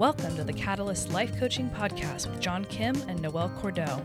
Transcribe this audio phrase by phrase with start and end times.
[0.00, 4.02] Welcome to the Catalyst Life Coaching Podcast with John Kim and Noelle Cordeau.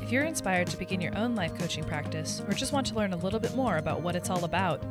[0.00, 3.12] If you're inspired to begin your own life coaching practice or just want to learn
[3.12, 4.82] a little bit more about what it's all about,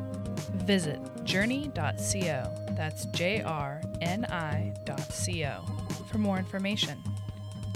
[0.53, 2.75] visit JRNI.co.
[2.75, 5.65] That's J R N I.co
[6.11, 7.01] for more information.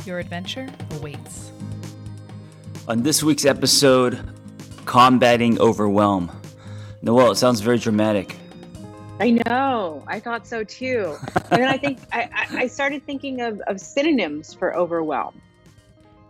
[0.05, 1.52] Your adventure awaits.
[2.88, 4.20] On this week's episode,
[4.86, 6.32] combating overwhelm.
[7.02, 8.36] Noelle, it sounds very dramatic.
[9.20, 9.68] I know.
[10.09, 11.15] I thought so too.
[11.51, 15.39] and then I think I, I started thinking of, of synonyms for overwhelm.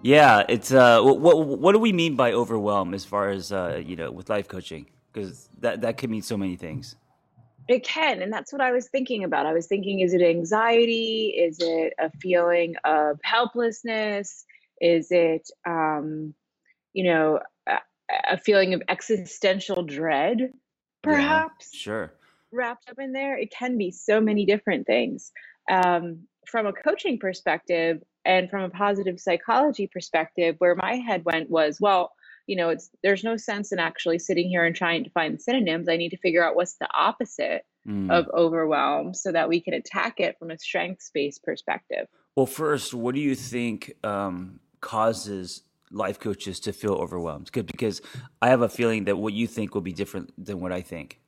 [0.01, 3.97] Yeah, it's uh, what what do we mean by overwhelm as far as uh, you
[3.97, 4.85] know with life coaching?
[5.11, 6.95] Because that that could mean so many things.
[7.67, 9.45] It can, and that's what I was thinking about.
[9.45, 11.35] I was thinking, is it anxiety?
[11.37, 14.45] Is it a feeling of helplessness?
[14.81, 16.33] Is it, um,
[16.93, 17.77] you know, a,
[18.31, 20.51] a feeling of existential dread?
[21.03, 21.69] Perhaps.
[21.73, 22.13] Yeah, sure
[22.51, 23.37] wrapped up in there.
[23.37, 25.31] It can be so many different things.
[25.69, 31.49] Um, from a coaching perspective and from a positive psychology perspective, where my head went
[31.49, 32.13] was, well,
[32.47, 35.87] you know, it's there's no sense in actually sitting here and trying to find synonyms.
[35.87, 38.11] I need to figure out what's the opposite mm.
[38.11, 42.07] of overwhelm so that we can attack it from a strengths based perspective.
[42.35, 47.51] Well, first, what do you think um, causes life coaches to feel overwhelmed?
[47.51, 48.01] Good, Because
[48.41, 51.19] I have a feeling that what you think will be different than what I think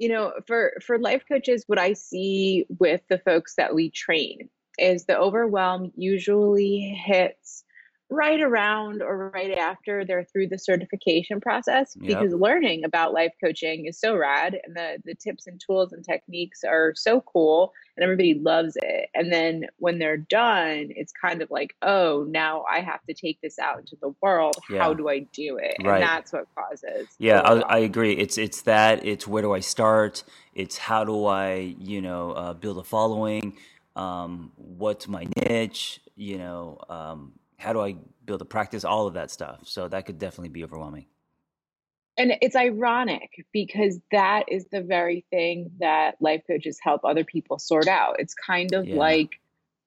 [0.00, 4.48] you know for for life coaches what i see with the folks that we train
[4.78, 7.64] is the overwhelm usually hits
[8.10, 12.18] right around or right after they're through the certification process yep.
[12.18, 16.04] because learning about life coaching is so rad and the the tips and tools and
[16.04, 19.10] techniques are so cool and everybody loves it.
[19.14, 23.40] And then when they're done it's kind of like oh now i have to take
[23.40, 24.56] this out into the world.
[24.68, 24.82] Yeah.
[24.82, 25.76] how do i do it?
[25.80, 25.94] Right.
[25.94, 28.14] and that's what causes yeah I, I, agree.
[28.14, 30.24] It's it's that it's where do i start?
[30.54, 33.56] It's how do i you know uh, build a following?
[33.94, 36.00] Um, what's my niche?
[36.16, 39.60] You know um, how do I build a practice, all of that stuff.
[39.64, 41.06] So that could definitely be overwhelming.
[42.16, 47.58] And it's ironic because that is the very thing that life coaches help other people
[47.58, 48.16] sort out.
[48.18, 48.96] It's kind of yeah.
[48.96, 49.30] like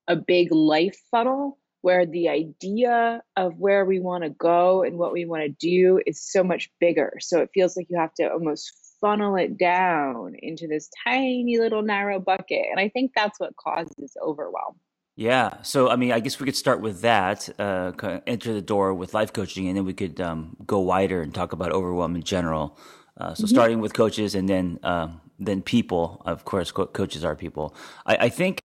[0.08, 5.12] a big life funnel where the idea of where we want to go and what
[5.12, 7.14] we want to do is so much bigger.
[7.20, 11.82] So it feels like you have to almost funnel it down into this tiny little
[11.82, 12.66] narrow bucket.
[12.72, 14.76] And I think that's what causes overwhelm.
[15.16, 15.62] Yeah.
[15.62, 17.92] So, I mean, I guess we could start with that, uh,
[18.26, 21.54] enter the door with life coaching, and then we could um, go wider and talk
[21.54, 22.78] about overwhelm in general.
[23.16, 23.54] Uh, so, mm-hmm.
[23.54, 25.10] starting with coaches and then uh,
[25.40, 26.22] then people.
[26.26, 27.76] Of course, co- coaches are people.
[28.08, 28.62] I, I, think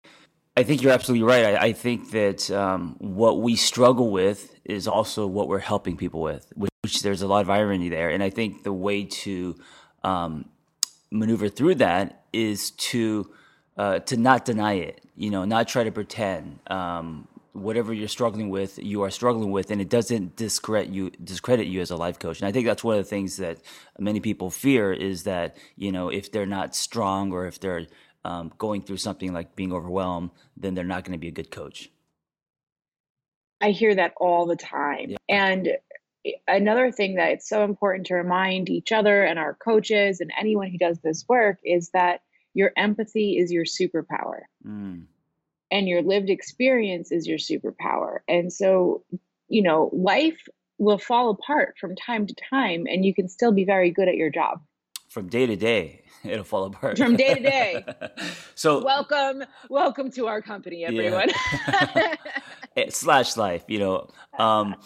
[0.56, 1.54] I think you're absolutely right.
[1.54, 6.22] I, I think that um, what we struggle with is also what we're helping people
[6.22, 8.08] with, which, which there's a lot of irony there.
[8.08, 9.54] And I think the way to
[10.02, 10.48] um,
[11.10, 13.30] maneuver through that is to
[13.78, 16.58] uh, to not deny it, you know, not try to pretend.
[16.66, 21.66] Um, whatever you're struggling with, you are struggling with, and it doesn't discredit you discredit
[21.66, 22.40] you as a life coach.
[22.40, 23.58] And I think that's one of the things that
[23.98, 27.86] many people fear is that you know if they're not strong or if they're
[28.24, 31.50] um, going through something like being overwhelmed, then they're not going to be a good
[31.50, 31.90] coach.
[33.60, 35.16] I hear that all the time, yeah.
[35.28, 35.68] and
[36.46, 40.68] another thing that it's so important to remind each other and our coaches and anyone
[40.70, 42.20] who does this work is that
[42.54, 44.42] your empathy is your superpower.
[44.66, 45.04] Mm.
[45.70, 48.18] And your lived experience is your superpower.
[48.26, 49.04] And so,
[49.48, 50.40] you know, life
[50.78, 54.14] will fall apart from time to time, and you can still be very good at
[54.14, 54.62] your job.
[55.08, 56.96] From day to day, it'll fall apart.
[56.96, 57.84] From day to day.
[58.54, 61.30] so, welcome, welcome to our company, everyone.
[61.96, 62.14] Yeah.
[62.90, 64.08] Slash life, you know.
[64.38, 64.76] Um,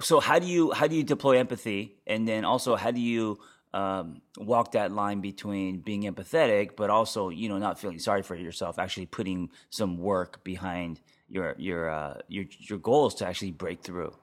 [0.00, 3.38] so how do you how do you deploy empathy, and then also how do you
[3.76, 8.34] um, walk that line between being empathetic, but also you know not feeling sorry for
[8.34, 13.82] yourself, actually putting some work behind your your uh, your your goals to actually break
[13.82, 14.14] through.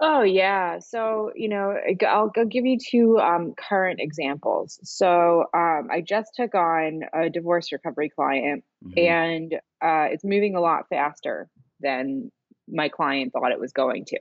[0.00, 1.76] Oh yeah, so you know
[2.08, 4.80] I'll, I'll give you two um, current examples.
[4.82, 8.98] So um, I just took on a divorce recovery client, mm-hmm.
[8.98, 11.48] and uh, it's moving a lot faster
[11.80, 12.32] than
[12.68, 14.18] my client thought it was going to.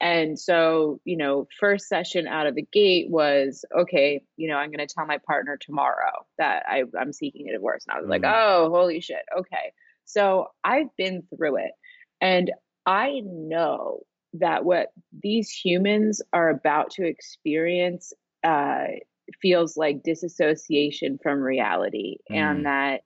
[0.00, 4.70] And so, you know, first session out of the gate was okay, you know, I'm
[4.70, 7.84] going to tell my partner tomorrow that I, I'm seeking a divorce.
[7.86, 8.10] And I was mm.
[8.10, 9.22] like, oh, holy shit.
[9.36, 9.72] Okay.
[10.06, 11.72] So I've been through it.
[12.20, 12.50] And
[12.86, 14.00] I know
[14.34, 14.92] that what
[15.22, 18.12] these humans are about to experience
[18.42, 18.84] uh,
[19.42, 22.16] feels like disassociation from reality.
[22.30, 22.36] Mm.
[22.36, 23.02] And that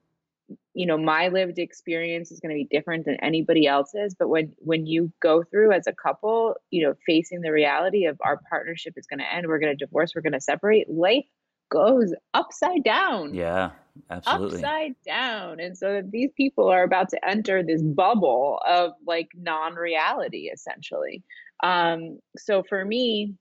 [0.75, 4.53] you know my lived experience is going to be different than anybody else's but when
[4.59, 8.95] when you go through as a couple you know facing the reality of our partnership
[8.97, 11.25] is going to end we're going to divorce we're going to separate life
[11.71, 13.71] goes upside down yeah
[14.11, 14.59] Absolutely.
[14.59, 15.61] upside down.
[15.61, 21.23] And so these people are about to enter this bubble of like non reality, essentially.
[21.63, 23.35] Um, so for me,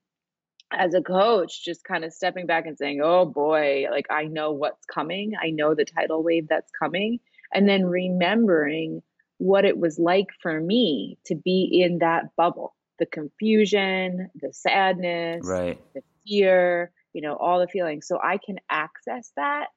[0.78, 4.52] as a coach, just kind of stepping back and saying, oh boy, like I know
[4.52, 5.34] what's coming.
[5.42, 7.20] I know the tidal wave that's coming.
[7.54, 9.02] And then remembering
[9.38, 15.42] what it was like for me to be in that bubble the confusion, the sadness,
[15.46, 15.80] right.
[15.96, 18.08] the fear, you know, all the feelings.
[18.08, 19.68] So I can access that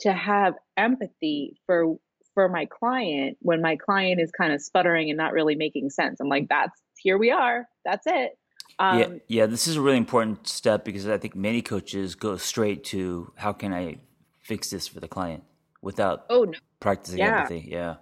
[0.00, 1.96] to have empathy for
[2.34, 6.20] for my client when my client is kind of sputtering and not really making sense.
[6.20, 7.66] I'm like, that's here we are.
[7.84, 8.38] That's it.
[8.78, 9.46] Um, yeah, yeah.
[9.46, 13.52] This is a really important step because I think many coaches go straight to how
[13.52, 13.98] can I
[14.42, 15.44] fix this for the client
[15.82, 16.58] without oh no.
[16.80, 17.40] practicing yeah.
[17.40, 17.68] empathy.
[17.68, 17.96] Yeah.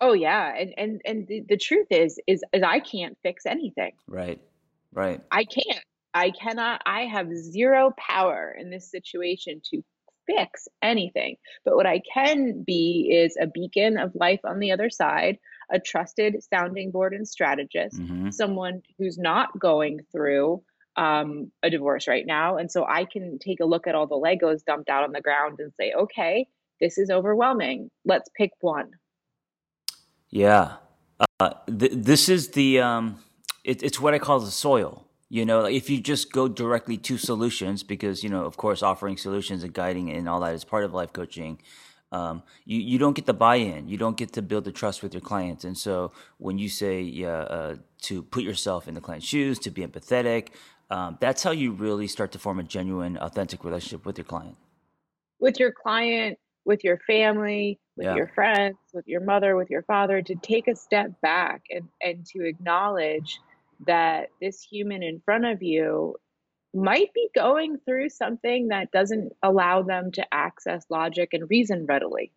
[0.00, 3.92] Oh yeah, and and and the, the truth is is is I can't fix anything.
[4.06, 4.40] Right.
[4.92, 5.20] Right.
[5.30, 5.84] I can't.
[6.14, 6.82] I cannot.
[6.86, 9.82] I have zero power in this situation to
[10.26, 11.36] fix anything.
[11.64, 15.38] But what I can be is a beacon of life on the other side,
[15.70, 18.30] a trusted sounding board and strategist, mm-hmm.
[18.30, 20.62] someone who's not going through
[20.96, 22.56] um, a divorce right now.
[22.56, 25.20] And so I can take a look at all the Legos dumped out on the
[25.20, 26.46] ground and say, okay,
[26.80, 27.90] this is overwhelming.
[28.04, 28.90] Let's pick one.
[30.30, 30.76] Yeah.
[31.40, 33.22] Uh, th- this is the, um,
[33.64, 35.04] it, it's what I call the soil.
[35.30, 39.18] You know, if you just go directly to solutions, because, you know, of course, offering
[39.18, 41.60] solutions and guiding and all that is part of life coaching.
[42.10, 43.88] Um, you, you don't get the buy-in.
[43.88, 45.64] You don't get to build the trust with your clients.
[45.64, 49.70] And so when you say yeah, uh, to put yourself in the client's shoes, to
[49.70, 50.48] be empathetic,
[50.90, 54.56] um, that's how you really start to form a genuine, authentic relationship with your client.
[55.38, 58.14] With your client, with your family, with yeah.
[58.14, 62.24] your friends, with your mother, with your father, to take a step back and, and
[62.26, 63.38] to acknowledge
[63.86, 66.16] that this human in front of you
[66.74, 72.32] might be going through something that doesn't allow them to access logic and reason readily.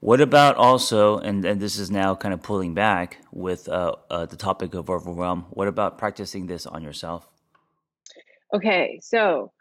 [0.00, 4.24] What about also, and, and this is now kind of pulling back with uh, uh,
[4.24, 7.28] the topic of overwhelm, what about practicing this on yourself?
[8.54, 9.52] Okay, so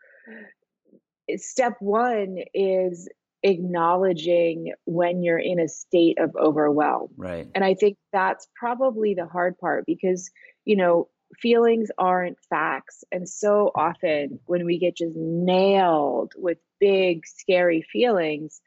[1.36, 3.10] step one is
[3.44, 7.10] acknowledging when you're in a state of overwhelm.
[7.18, 7.48] Right.
[7.54, 10.31] And I think that's probably the hard part because,
[10.63, 13.04] you know, feelings aren't facts.
[13.12, 18.62] And so often when we get just nailed with big, scary feelings,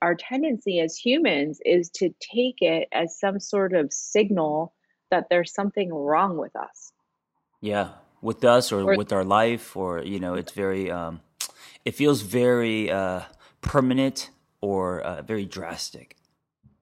[0.00, 4.74] our tendency as humans is to take it as some sort of signal
[5.10, 6.92] that there's something wrong with us.
[7.60, 7.90] Yeah,
[8.20, 11.20] with us or, or with our life, or, you know, it's very, um,
[11.84, 13.22] it feels very, uh,
[13.60, 16.16] permanent or uh, very drastic.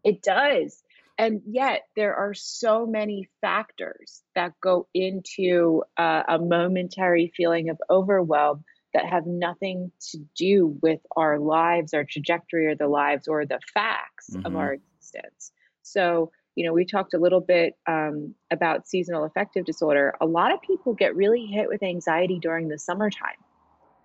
[0.04, 0.81] It does.
[1.22, 7.78] And yet, there are so many factors that go into uh, a momentary feeling of
[7.88, 13.46] overwhelm that have nothing to do with our lives, our trajectory, or the lives, or
[13.46, 14.44] the facts mm-hmm.
[14.44, 15.52] of our existence.
[15.82, 20.16] So, you know, we talked a little bit um, about seasonal affective disorder.
[20.20, 23.38] A lot of people get really hit with anxiety during the summertime.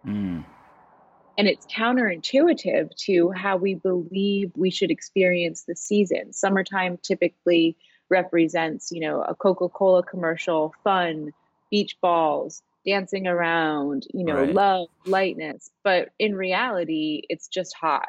[0.05, 0.45] Mm.
[1.37, 6.33] And it's counterintuitive to how we believe we should experience the season.
[6.33, 7.75] Summertime typically
[8.09, 11.33] represents, you know, a Coca Cola commercial, fun,
[11.69, 14.53] beach balls, dancing around, you know, right.
[14.53, 15.69] love, lightness.
[15.83, 18.07] But in reality, it's just hot.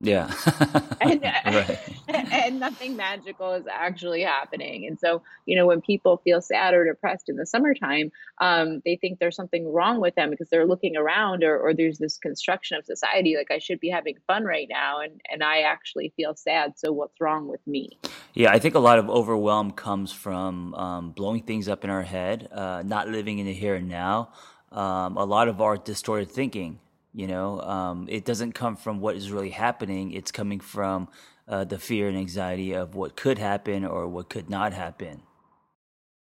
[0.00, 0.32] Yeah.
[1.00, 1.78] and, right.
[2.08, 4.86] and nothing magical is actually happening.
[4.86, 8.96] And so, you know, when people feel sad or depressed in the summertime, um, they
[8.96, 12.76] think there's something wrong with them because they're looking around or, or there's this construction
[12.76, 15.00] of society like I should be having fun right now.
[15.00, 16.78] And, and I actually feel sad.
[16.78, 17.98] So what's wrong with me?
[18.34, 22.02] Yeah, I think a lot of overwhelm comes from um, blowing things up in our
[22.02, 24.30] head, uh, not living in the here and now.
[24.70, 26.78] Um, a lot of our distorted thinking
[27.18, 30.12] you know, um, it doesn't come from what is really happening.
[30.12, 31.08] It's coming from
[31.48, 35.22] uh, the fear and anxiety of what could happen or what could not happen.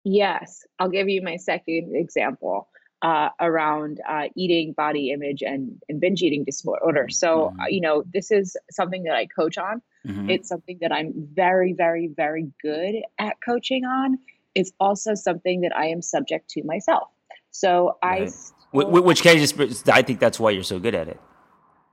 [0.04, 2.68] Yes, I'll give you my second example
[3.02, 7.08] uh, around uh, eating, body image, and, and binge eating disorder.
[7.08, 7.62] So, mm-hmm.
[7.70, 9.82] you know, this is something that I coach on.
[10.06, 10.30] Mm-hmm.
[10.30, 14.18] It's something that I'm very, very, very good at coaching on.
[14.54, 17.08] It's also something that I am subject to myself.
[17.50, 18.22] So right.
[18.22, 18.30] I
[18.74, 19.54] which case,
[19.88, 21.20] I think that's why you're so good at it.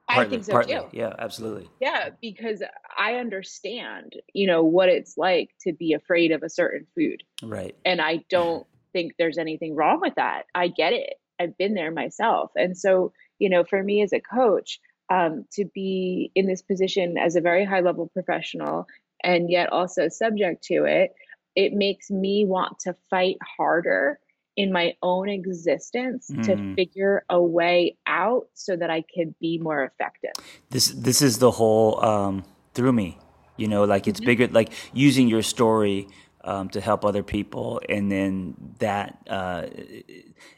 [0.10, 0.74] Partly, I think so partly.
[0.74, 0.86] too.
[0.92, 1.70] Yeah, absolutely.
[1.80, 2.64] Yeah, because
[2.98, 7.24] I understand, you know, what it's like to be afraid of a certain food.
[7.42, 7.76] Right.
[7.86, 10.44] And I don't think there's anything wrong with that.
[10.54, 11.14] I get it.
[11.40, 12.52] I've been there myself.
[12.56, 17.18] And so, you know, for me as a coach, um, to be in this position
[17.18, 18.88] as a very high level professional
[19.24, 21.14] and yet also subject to it,
[21.56, 24.20] it makes me want to fight harder
[24.56, 26.44] in my own existence mm.
[26.44, 30.32] to figure a way out so that I could be more effective.
[30.70, 32.44] This this is the whole um,
[32.74, 33.18] through me,
[33.58, 34.28] you know, like it's mm-hmm.
[34.28, 36.08] bigger, like using your story
[36.44, 39.68] um, to help other people, and then that uh,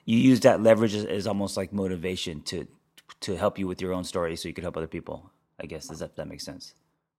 [0.06, 2.68] you use that leverage as, as, almost like motivation to
[3.22, 5.32] to help you with your own story, so you could help other people.
[5.60, 6.74] I guess does that that makes sense?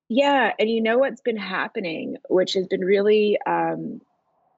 [0.09, 4.01] Yeah, and you know what's been happening, which has been really um,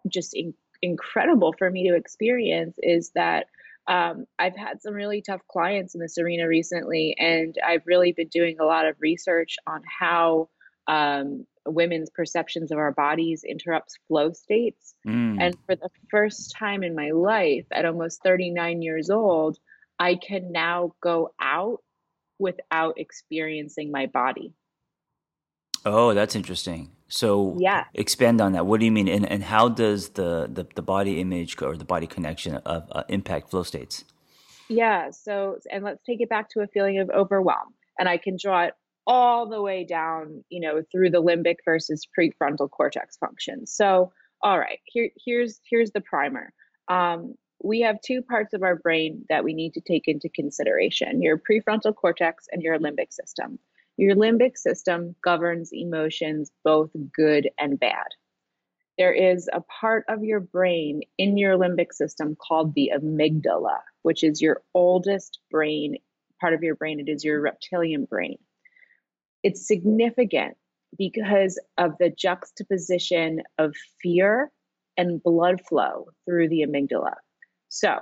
[0.09, 0.35] just
[0.83, 3.47] incredible for me to experience, is that
[3.89, 8.29] um, I've had some really tough clients in this arena recently, and I've really been
[8.29, 10.49] doing a lot of research on how
[10.89, 14.95] um, women's perceptions of our bodies interrupts flow states.
[15.07, 15.41] Mm.
[15.41, 19.59] And for the first time in my life, at almost 39 years old,
[19.99, 21.83] I can now go out
[22.39, 24.53] without experiencing my body.
[25.87, 26.91] Oh, that's interesting.
[27.09, 28.67] So yeah, expand on that.
[28.67, 29.07] What do you mean?
[29.07, 33.05] And, and how does the, the, the body image or the body connection of uh,
[33.09, 34.05] impact flow states?
[34.69, 35.11] Yeah.
[35.13, 37.73] So, and let's take it back to a feeling of overwhelm.
[38.01, 38.75] And I can draw it
[39.07, 43.65] all the way down, you know, through the limbic versus prefrontal cortex function.
[43.65, 44.13] So,
[44.43, 46.53] all right, here, here's here's the primer.
[46.89, 51.23] Um, we have two parts of our brain that we need to take into consideration:
[51.23, 53.61] your prefrontal cortex and your limbic system.
[53.97, 58.07] Your limbic system governs emotions, both good and bad.
[58.99, 64.25] There is a part of your brain in your limbic system called the amygdala, which
[64.25, 65.97] is your oldest brain
[66.41, 67.01] part of your brain.
[67.01, 68.39] It is your reptilian brain.
[69.43, 70.57] It's significant
[70.99, 74.51] because of the juxtaposition of fear
[74.97, 77.15] and blood flow through the amygdala.
[77.69, 77.99] So,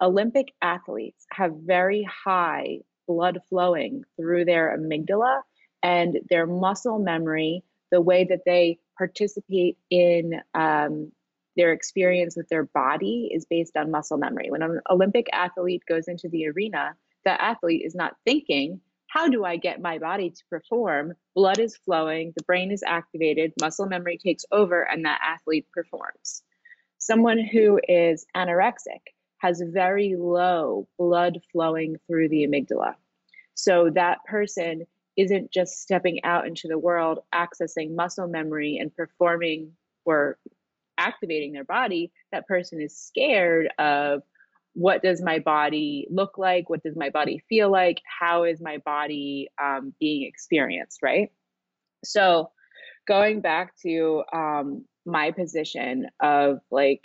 [0.00, 2.78] Olympic athletes have very high
[3.08, 5.40] blood flowing through their amygdala
[5.82, 11.10] and their muscle memory, the way that they participate in um,
[11.56, 14.50] their experience with their body is based on muscle memory.
[14.50, 19.44] When an Olympic athlete goes into the arena, the athlete is not thinking, how do
[19.44, 21.14] I get my body to perform?
[21.34, 26.42] Blood is flowing, the brain is activated, muscle memory takes over, and that athlete performs.
[26.98, 29.00] Someone who is anorexic
[29.38, 32.94] has very low blood flowing through the amygdala.
[33.54, 39.72] So that person isn't just stepping out into the world, accessing muscle memory and performing
[40.04, 40.38] or
[40.96, 42.12] activating their body.
[42.32, 44.22] That person is scared of
[44.74, 46.70] what does my body look like?
[46.70, 48.00] What does my body feel like?
[48.20, 51.32] How is my body um, being experienced, right?
[52.04, 52.50] So,
[53.08, 57.00] going back to um, my position of like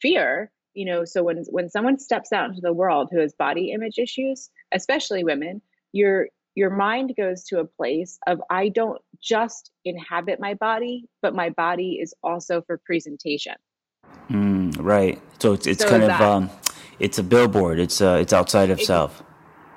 [0.00, 3.72] fear, you know, so when when someone steps out into the world who has body
[3.72, 5.60] image issues, especially women,
[5.92, 11.34] your your mind goes to a place of I don't just inhabit my body, but
[11.34, 13.54] my body is also for presentation.
[14.28, 15.20] Mm, right.
[15.40, 16.50] So it's it's so kind of um,
[16.98, 17.78] it's a billboard.
[17.78, 19.22] It's uh, it's outside of self.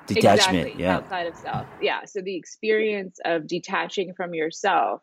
[0.06, 0.66] Detachment.
[0.66, 0.96] Exactly, yeah.
[0.96, 1.66] Outside of self.
[1.80, 2.04] Yeah.
[2.04, 5.00] So the experience of detaching from yourself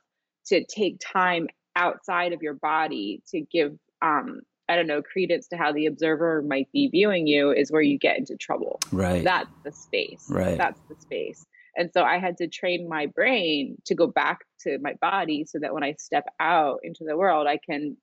[0.48, 5.58] to take time outside of your body to give um I don't know, credence to
[5.58, 8.80] how the observer might be viewing you is where you get into trouble.
[8.92, 9.24] Right.
[9.24, 10.28] That's the space.
[10.30, 10.58] Right.
[10.58, 11.46] That's the space.
[11.76, 15.60] And so I had to train my brain to go back to my body so
[15.60, 17.98] that when I step out into the world, I can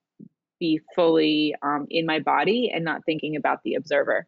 [0.58, 4.26] be fully um, in my body and not thinking about the observer.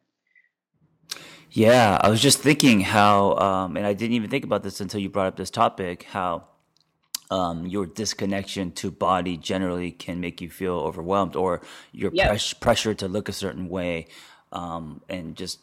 [1.51, 5.01] Yeah, I was just thinking how, um, and I didn't even think about this until
[5.01, 6.45] you brought up this topic, how
[7.31, 11.61] um, your disconnection to body generally can make you feel overwhelmed or
[11.93, 12.29] your yep.
[12.31, 14.07] pres- pressure to look a certain way
[14.53, 15.61] um, and just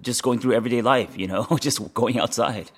[0.00, 2.70] just going through everyday life, you know, just going outside.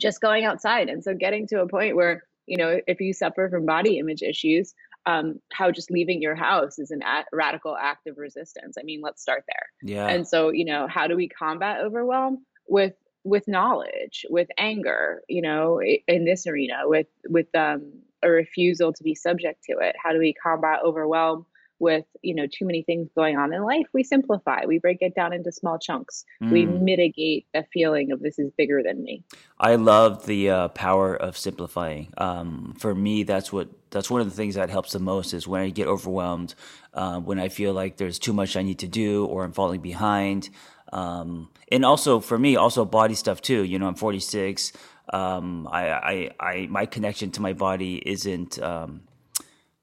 [0.00, 0.88] Just going outside.
[0.88, 4.22] And so getting to a point where, you know, if you suffer from body image
[4.22, 4.74] issues,
[5.06, 8.76] um, how just leaving your house is an a- radical act of resistance.
[8.78, 9.94] I mean, let's start there.
[9.94, 10.06] Yeah.
[10.06, 12.94] And so, you know, how do we combat overwhelm with
[13.24, 15.22] with knowledge, with anger?
[15.28, 19.96] You know, in this arena, with with um, a refusal to be subject to it.
[20.02, 21.46] How do we combat overwhelm
[21.78, 25.14] with you know too many things going on in life we simplify we break it
[25.14, 26.50] down into small chunks mm.
[26.50, 29.22] we mitigate a feeling of this is bigger than me
[29.60, 34.28] i love the uh, power of simplifying um, for me that's what that's one of
[34.28, 36.54] the things that helps the most is when i get overwhelmed
[36.94, 39.80] uh, when i feel like there's too much i need to do or i'm falling
[39.80, 40.50] behind
[40.92, 44.72] um, and also for me also body stuff too you know i'm 46
[45.10, 49.02] um, I, I, I, my connection to my body isn't um,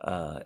[0.02, 0.42] uh,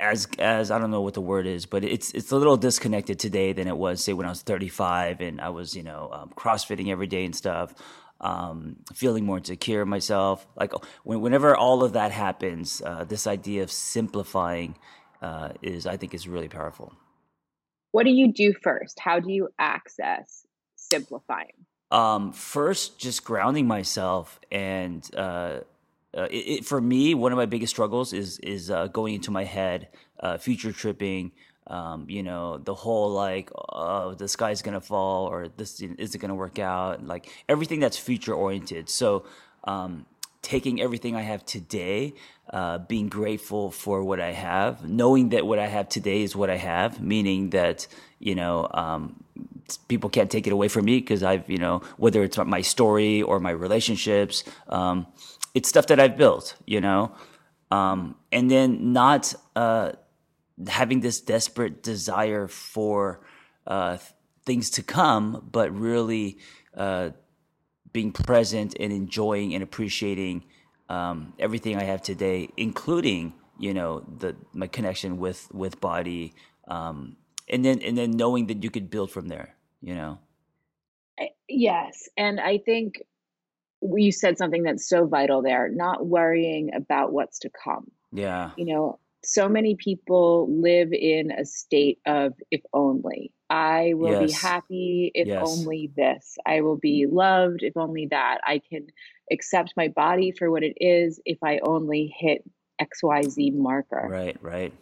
[0.00, 3.18] as as I don't know what the word is, but it's it's a little disconnected
[3.18, 6.32] today than it was say when I was 35 and I was you know um,
[6.36, 7.74] CrossFitting every day and stuff,
[8.20, 10.46] um, feeling more insecure myself.
[10.56, 10.72] Like
[11.04, 14.76] when, whenever all of that happens, uh, this idea of simplifying
[15.20, 16.92] uh, is I think is really powerful.
[17.98, 19.00] What do you do first?
[19.00, 21.66] How do you access simplifying?
[21.90, 25.62] Um, first, just grounding myself, and uh,
[26.16, 29.32] uh, it, it, for me, one of my biggest struggles is is uh, going into
[29.32, 29.88] my head,
[30.20, 31.32] uh, future tripping.
[31.66, 36.36] Um, you know, the whole like, oh, the sky's gonna fall, or this isn't gonna
[36.36, 37.04] work out?
[37.04, 38.88] Like everything that's future oriented.
[38.88, 39.26] So,
[39.64, 40.06] um,
[40.40, 42.14] taking everything I have today,
[42.50, 46.50] uh, being grateful for what I have, knowing that what I have today is what
[46.50, 47.86] I have, meaning that
[48.18, 49.22] you know um,
[49.88, 53.22] people can't take it away from me because I've you know whether it's my story
[53.22, 55.06] or my relationships, um,
[55.54, 57.12] it's stuff that I've built, you know,
[57.70, 59.92] um, and then not uh,
[60.66, 63.20] having this desperate desire for
[63.66, 63.98] uh,
[64.46, 66.38] things to come, but really
[66.74, 67.10] uh,
[67.92, 70.44] being present and enjoying and appreciating
[70.88, 76.34] um, everything I have today, including you know the my connection with with body,
[76.68, 77.16] um,
[77.48, 79.54] and then and then knowing that you could build from there.
[79.80, 80.18] You know.
[81.48, 83.02] Yes, and I think
[83.82, 85.68] you said something that's so vital there.
[85.68, 87.90] Not worrying about what's to come.
[88.12, 88.50] Yeah.
[88.56, 93.32] You know, so many people live in a state of if only.
[93.50, 94.26] I will yes.
[94.26, 95.42] be happy if yes.
[95.46, 96.36] only this.
[96.44, 98.38] I will be loved if only that.
[98.44, 98.88] I can
[99.30, 102.44] accept my body for what it is if I only hit
[102.80, 104.06] XYZ marker.
[104.08, 104.72] Right, right.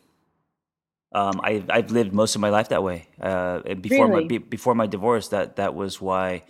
[1.13, 3.09] Um, I, I've lived most of my life that way.
[3.21, 4.23] Uh, before really?
[4.23, 6.43] my be, before my divorce, that that was why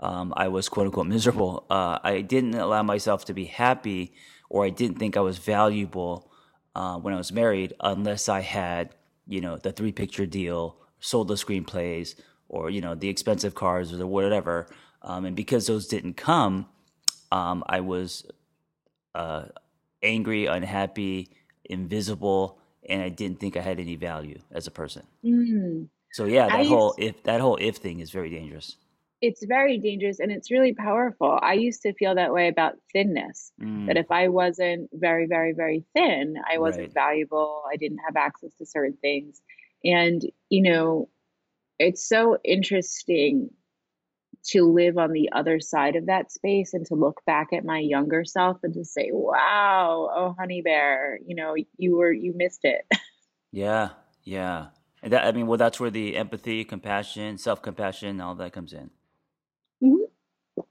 [0.00, 1.66] um, I was quote unquote miserable.
[1.70, 4.12] Uh, I didn't allow myself to be happy,
[4.48, 6.30] or I didn't think I was valuable
[6.74, 8.94] uh, when I was married, unless I had
[9.26, 12.14] you know the three picture deal sold the screenplays
[12.48, 14.66] or you know the expensive cars or the whatever.
[15.02, 16.66] Um, and because those didn't come,
[17.34, 18.24] um, I was
[19.14, 19.46] uh,
[20.02, 21.30] angry, unhappy,
[21.64, 25.02] invisible, and I didn't think I had any value as a person.
[25.24, 25.88] Mm.
[26.12, 28.76] So yeah, that I whole if that whole if thing is very dangerous.
[29.20, 31.40] It's very dangerous and it's really powerful.
[31.42, 33.50] I used to feel that way about thinness.
[33.60, 33.86] Mm.
[33.86, 36.94] That if I wasn't very, very, very thin, I wasn't right.
[36.94, 37.62] valuable.
[37.72, 39.40] I didn't have access to certain things.
[39.82, 41.08] And, you know,
[41.78, 43.50] it's so interesting
[44.44, 47.78] to live on the other side of that space and to look back at my
[47.78, 52.64] younger self and to say, wow, oh, honey bear, you know, you were, you missed
[52.64, 52.86] it.
[53.56, 53.90] Yeah.
[54.24, 54.70] Yeah.
[55.00, 58.72] And that, I mean, well, that's where the empathy, compassion, self compassion, all that comes
[58.72, 58.90] in.
[59.80, 60.62] Mm-hmm.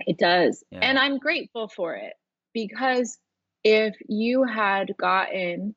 [0.00, 0.62] It does.
[0.70, 0.80] Yeah.
[0.82, 2.12] And I'm grateful for it
[2.52, 3.16] because
[3.64, 5.74] if you had gotten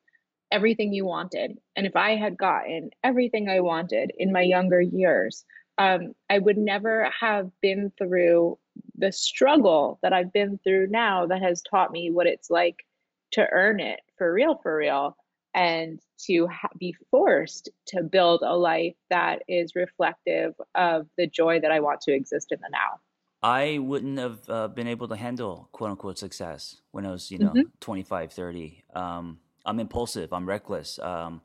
[0.50, 1.58] everything you wanted.
[1.76, 5.44] And if I had gotten everything I wanted in my younger years,
[5.78, 8.58] um, I would never have been through
[8.96, 12.84] the struggle that I've been through now that has taught me what it's like
[13.32, 15.16] to earn it for real, for real,
[15.54, 21.60] and to ha- be forced to build a life that is reflective of the joy
[21.60, 23.00] that I want to exist in the now.
[23.42, 27.38] I wouldn't have uh, been able to handle quote unquote success when I was, you
[27.38, 27.70] know, mm-hmm.
[27.80, 28.84] 25, 30.
[28.94, 30.32] Um, I'm impulsive.
[30.32, 30.98] I'm reckless.
[30.98, 31.40] Um,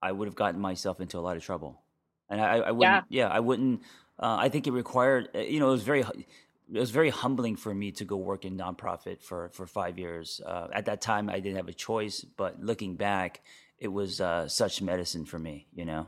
[0.00, 1.81] I would have gotten myself into a lot of trouble,
[2.32, 3.04] and I, I wouldn't.
[3.10, 3.82] Yeah, yeah I wouldn't.
[4.18, 5.28] Uh, I think it required.
[5.34, 6.00] Uh, you know, it was very.
[6.00, 10.40] It was very humbling for me to go work in nonprofit for for five years.
[10.44, 12.24] Uh, at that time, I didn't have a choice.
[12.24, 13.42] But looking back,
[13.78, 15.66] it was uh, such medicine for me.
[15.74, 16.06] You know.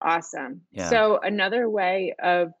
[0.00, 0.62] Awesome.
[0.72, 0.88] Yeah.
[0.88, 2.52] So another way of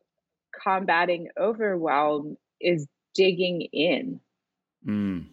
[0.62, 4.20] combating overwhelm is digging in.
[4.86, 5.28] Mm.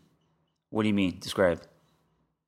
[0.69, 1.17] What do you mean?
[1.19, 1.61] Describe.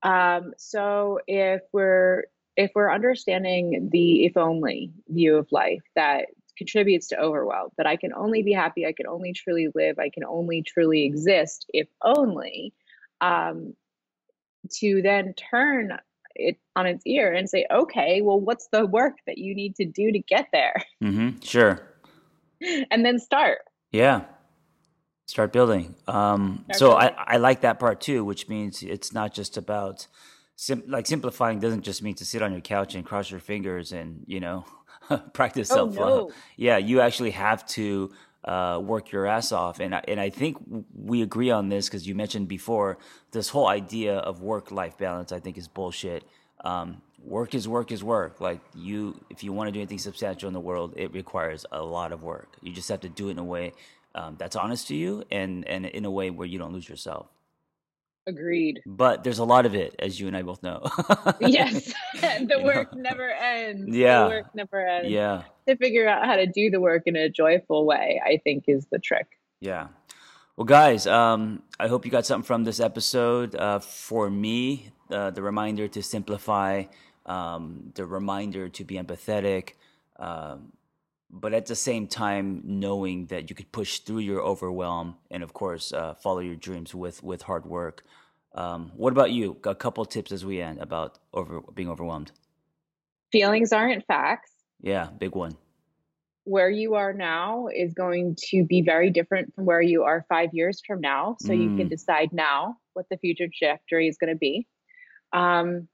[0.02, 2.24] Um, so if we're
[2.60, 6.26] if we're understanding the if only view of life that
[6.58, 10.10] contributes to overwhelm, that I can only be happy, I can only truly live, I
[10.10, 12.74] can only truly exist if only,
[13.22, 13.76] um,
[14.80, 15.98] to then turn
[16.36, 19.86] it on its ear and say, okay, well, what's the work that you need to
[19.86, 20.84] do to get there?
[21.02, 21.40] Mm-hmm.
[21.42, 21.80] Sure.
[22.92, 23.60] and then start.
[23.94, 24.26] Yeah.
[25.28, 25.96] Start building.
[26.10, 27.16] Um, Start so building.
[27.18, 30.08] I, I like that part too, which means it's not just about
[30.60, 33.94] sim- like simplifying doesn't just mean to sit on your couch and cross your fingers
[33.94, 34.66] and you know
[35.34, 36.12] practice self love.
[36.12, 36.32] Oh, no.
[36.58, 38.12] Yeah, you actually have to
[38.44, 40.58] uh, work your ass off, and I, and I think
[40.94, 42.98] we agree on this because you mentioned before
[43.32, 45.32] this whole idea of work life balance.
[45.32, 46.24] I think is bullshit.
[46.66, 48.42] Um, work is work is work.
[48.42, 51.82] Like you, if you want to do anything substantial in the world, it requires a
[51.82, 52.58] lot of work.
[52.62, 53.72] You just have to do it in a way
[54.14, 57.28] um, that's honest to you and and in a way where you don't lose yourself.
[58.30, 58.84] Agreed.
[58.86, 60.84] But there's a lot of it, as you and I both know.
[61.42, 63.02] yes, the work know?
[63.02, 63.96] never ends.
[63.96, 65.10] Yeah, the work never ends.
[65.10, 68.66] Yeah, to figure out how to do the work in a joyful way, I think
[68.68, 69.40] is the trick.
[69.60, 69.88] Yeah.
[70.56, 73.56] Well, guys, um, I hope you got something from this episode.
[73.56, 76.84] Uh, for me, uh, the reminder to simplify
[77.26, 79.72] um, the reminder to be empathetic,
[80.18, 80.74] um,
[81.30, 85.54] but at the same time knowing that you could push through your overwhelm and of
[85.54, 88.04] course uh, follow your dreams with with hard work.
[88.56, 89.58] Um, what about you?
[89.64, 92.32] A couple tips as we end about over being overwhelmed.
[93.32, 94.52] Feelings aren't facts.
[94.82, 95.56] Yeah, big one.
[96.46, 100.50] Where you are now is going to be very different from where you are five
[100.52, 101.36] years from now.
[101.42, 101.62] So mm.
[101.62, 101.90] you can mm.
[101.92, 104.66] decide now what the future trajectory is going to be.
[105.32, 105.88] Um,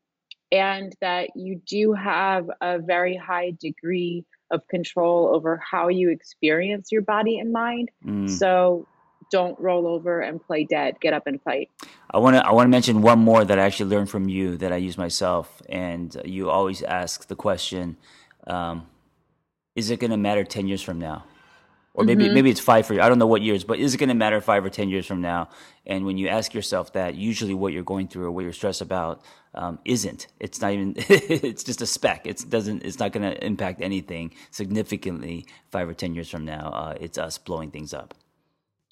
[0.51, 4.23] and that you do have a very high degree
[4.55, 7.91] of control over how you experience your body and mind.
[8.03, 8.29] Mm.
[8.29, 8.87] So
[9.31, 10.99] don't roll over and play dead.
[10.99, 11.69] Get up and fight.
[12.11, 14.57] I want to I want to mention one more that I actually learned from you
[14.57, 15.61] that I use myself.
[15.69, 17.97] And you always ask the question,
[18.47, 18.87] um,
[19.75, 21.25] "Is it going to matter ten years from now?"
[21.95, 22.33] Or maybe mm-hmm.
[22.33, 23.01] maybe it's five for you.
[23.01, 25.05] I don't know what years, but is it going to matter five or ten years
[25.05, 25.49] from now?
[25.85, 28.81] And when you ask yourself that, usually what you're going through or what you're stressed
[28.81, 29.21] about
[29.53, 30.27] um, isn't.
[30.39, 30.93] It's not even.
[30.97, 32.27] it's just a speck.
[32.27, 32.83] It doesn't.
[32.83, 36.69] It's not going to impact anything significantly five or ten years from now.
[36.69, 38.13] Uh, it's us blowing things up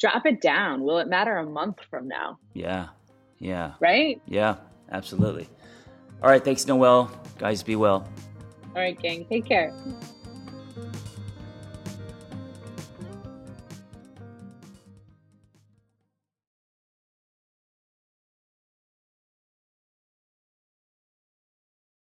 [0.04, 0.82] drop it down.
[0.82, 2.38] Will it matter a month from now?
[2.54, 2.90] Yeah.
[3.40, 3.74] Yeah.
[3.80, 4.22] Right?
[4.28, 4.58] Yeah,
[4.92, 5.50] absolutely.
[6.22, 6.44] All right.
[6.44, 7.10] Thanks, Noelle.
[7.38, 8.08] Guys, be well.
[8.76, 9.26] All right, gang.
[9.26, 9.74] Take care.